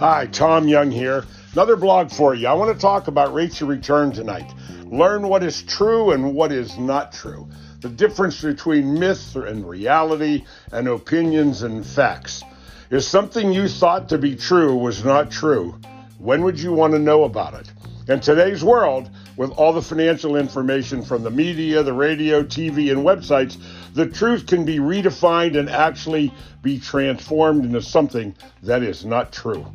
[0.00, 1.24] Hi, Tom Young here.
[1.52, 2.48] Another blog for you.
[2.48, 4.50] I want to talk about rates of return tonight.
[4.86, 7.48] Learn what is true and what is not true.
[7.80, 12.42] The difference between myth and reality and opinions and facts.
[12.90, 15.78] If something you thought to be true was not true,
[16.18, 17.70] when would you want to know about it?
[18.08, 23.04] In today's world, with all the financial information from the media, the radio, TV, and
[23.04, 23.58] websites,
[23.94, 26.32] the truth can be redefined and actually
[26.62, 29.66] be transformed into something that is not true.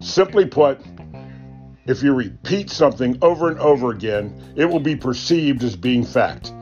[0.00, 0.80] Simply put,
[1.86, 6.52] if you repeat something over and over again, it will be perceived as being fact.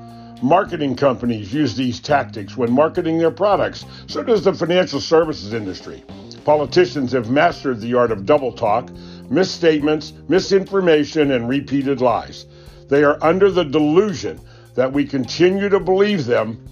[0.43, 3.87] Marketing companies use these tactics when marketing their products.
[4.07, 6.05] So does the financial services industry.
[6.45, 8.91] Politicians have mastered the art of double talk,
[9.31, 12.47] misstatements, misinformation, and repeated lies.
[12.89, 14.41] They are under the delusion
[14.75, 16.65] that we continue to believe them,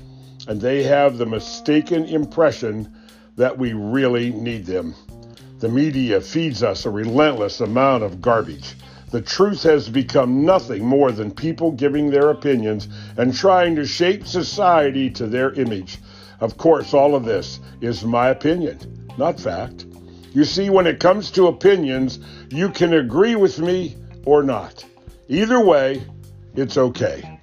[0.49, 2.93] and they have the mistaken impression
[3.37, 4.95] that we really need them.
[5.61, 8.75] The media feeds us a relentless amount of garbage.
[9.11, 14.27] The truth has become nothing more than people giving their opinions and trying to shape
[14.27, 15.99] society to their image.
[16.41, 19.87] Of course, all of this is my opinion, not fact.
[20.35, 24.85] You see, when it comes to opinions, you can agree with me or not.
[25.29, 26.03] Either way,
[26.55, 27.39] it's okay.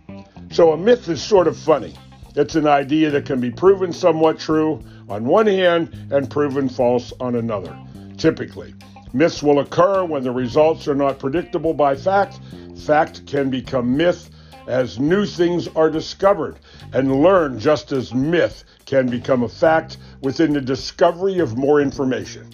[0.51, 1.93] So a myth is sort of funny.
[2.35, 7.13] It's an idea that can be proven somewhat true on one hand and proven false
[7.19, 7.77] on another
[8.19, 8.75] typically.
[9.13, 12.39] Myths will occur when the results are not predictable by fact.
[12.85, 14.29] Fact can become myth
[14.67, 16.59] as new things are discovered
[16.93, 22.47] and learned just as myth can become a fact within the discovery of more information.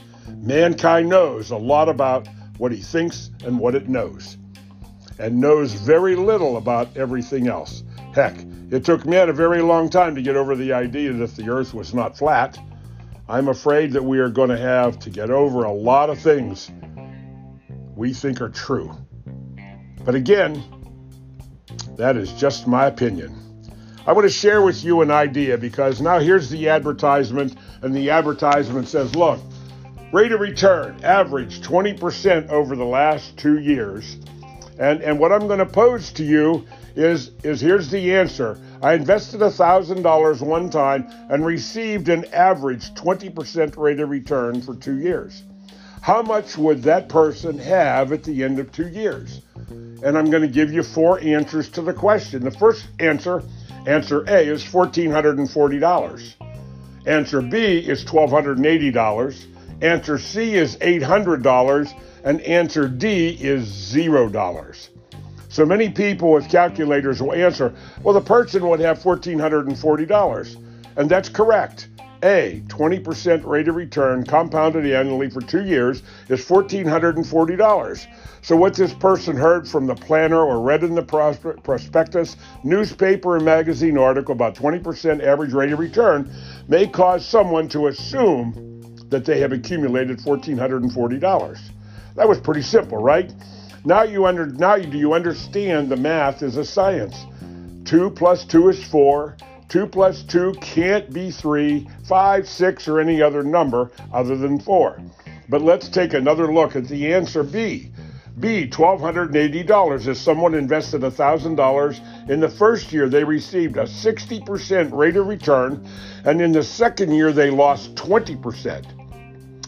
[0.45, 2.27] Mankind knows a lot about
[2.59, 4.37] what he thinks and what it knows,
[5.17, 7.83] and knows very little about everything else.
[8.13, 8.37] Heck,
[8.69, 11.73] it took man a very long time to get over the idea that the earth
[11.73, 12.59] was not flat.
[13.27, 16.71] I'm afraid that we are going to have to get over a lot of things
[17.95, 18.95] we think are true.
[20.03, 20.63] But again,
[21.97, 23.35] that is just my opinion.
[24.05, 28.11] I want to share with you an idea because now here's the advertisement, and the
[28.11, 29.39] advertisement says, look,
[30.11, 34.17] rate of return average 20% over the last two years.
[34.77, 38.59] And, and what I'm going to pose to you is, is here's the answer.
[38.81, 44.99] I invested $1,000 one time and received an average 20% rate of return for two
[44.99, 45.43] years.
[46.01, 49.41] How much would that person have at the end of two years?
[49.69, 52.43] And I'm going to give you four answers to the question.
[52.43, 53.41] The first answer,
[53.87, 56.33] answer A, is $1,440.
[57.07, 59.54] Answer B is $1,280.
[59.81, 61.93] Answer C is $800.
[62.23, 64.89] And answer D is $0.
[65.49, 70.55] So many people with calculators will answer, well, the person would have $1,440.
[70.97, 71.87] And that's correct.
[72.23, 78.07] A, 20% rate of return compounded annually for two years is $1,440.
[78.41, 81.03] So, what this person heard from the planner or read in the
[81.63, 86.31] prospectus, newspaper, and magazine article about 20% average rate of return
[86.67, 88.74] may cause someone to assume
[89.15, 91.59] that they have accumulated $1,440.
[92.15, 93.33] That was pretty simple, right?
[93.85, 97.15] Now you under now do you understand the math is a science.
[97.85, 99.37] Two plus two is four.
[99.69, 104.99] Two plus two can't be three, five, six, or any other number other than four.
[105.47, 107.91] But let's take another look at the answer B.
[108.37, 110.07] B, $1,280.
[110.07, 115.87] If someone invested $1,000 in the first year, they received a 60% rate of return,
[116.25, 118.94] and in the second year, they lost 20%.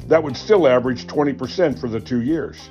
[0.07, 2.69] That would still average 20% for the two years.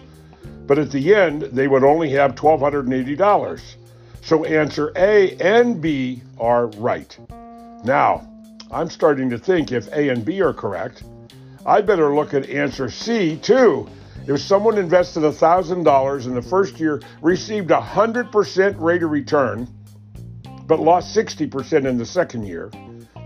[0.67, 3.77] But at the end, they would only have $1,280.
[4.23, 7.17] So answer A and B are right.
[7.85, 8.29] Now,
[8.73, 11.05] I'm starting to think if A and B are correct,
[11.65, 13.89] I better look at answer C too.
[14.27, 19.69] If someone invested $1,000 in the first year, received a 100% rate of return,
[20.67, 22.73] but lost 60% in the second year,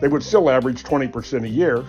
[0.02, 1.87] they would still average 20% a year.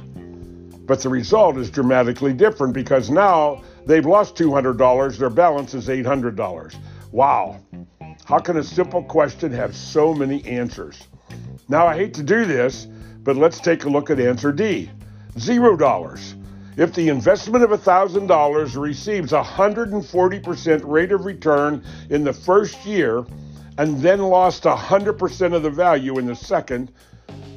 [0.92, 6.76] But the result is dramatically different because now they've lost $200, their balance is $800.
[7.14, 7.62] Wow.
[8.26, 11.08] How can a simple question have so many answers?
[11.70, 12.90] Now, I hate to do this,
[13.24, 14.92] but let's take a look at answer D
[15.40, 16.36] zero dollars.
[16.76, 23.24] If the investment of $1,000 receives a 140% rate of return in the first year
[23.78, 26.92] and then lost 100% of the value in the second,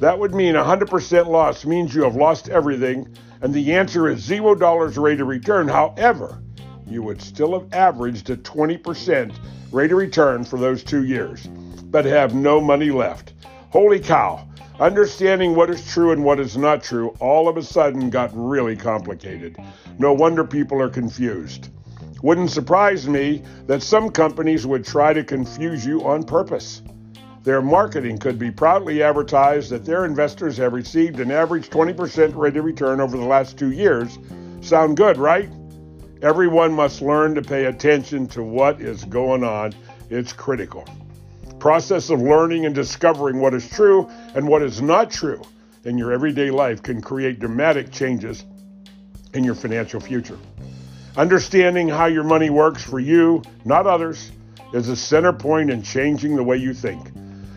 [0.01, 3.09] that would mean 100% loss means you have lost everything,
[3.41, 5.69] and the answer is $0 rate of return.
[5.69, 6.43] However,
[6.87, 9.35] you would still have averaged a 20%
[9.73, 11.47] rate of return for those two years,
[11.85, 13.35] but have no money left.
[13.71, 14.49] Holy cow.
[14.81, 18.75] Understanding what is true and what is not true all of a sudden got really
[18.75, 19.57] complicated.
[19.99, 21.69] No wonder people are confused.
[22.23, 26.83] Wouldn't surprise me that some companies would try to confuse you on purpose.
[27.45, 32.57] Their marketing could be proudly advertised that their investors have received an average 20% rate
[32.57, 34.19] of return over the last two years.
[34.63, 35.51] Sound good, right?
[36.23, 39.75] Everyone must learn to pay attention to what is going on.
[40.09, 40.89] It's critical.
[41.59, 45.43] Process of learning and discovering what is true and what is not true
[45.85, 48.43] in your everyday life can create dramatic changes
[49.35, 50.39] in your financial future.
[51.19, 54.33] Understanding how your money works for you, not others,
[54.73, 57.07] is a center point in changing the way you think.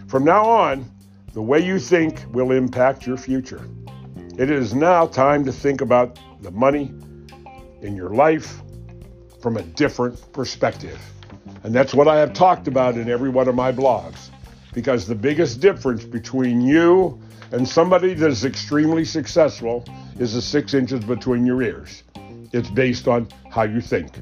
[0.07, 0.89] From now on,
[1.33, 3.68] the way you think will impact your future.
[4.38, 6.94] It is now time to think about the money
[7.81, 8.62] in your life
[9.42, 10.98] from a different perspective.
[11.63, 14.30] And that's what I have talked about in every one of my blogs.
[14.74, 17.19] Because the biggest difference between you
[17.51, 19.83] and somebody that is extremely successful
[20.19, 22.04] is the six inches between your ears.
[22.54, 24.18] It's based on how you think.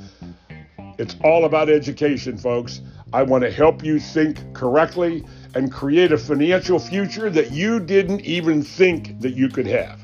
[0.99, 2.83] It's all about education, folks.
[3.13, 5.25] I want to help you think correctly
[5.55, 10.01] and create a financial future that you didn't even think that you could have.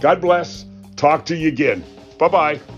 [0.00, 0.66] God bless.
[0.96, 1.84] Talk to you again.
[2.18, 2.73] Bye bye.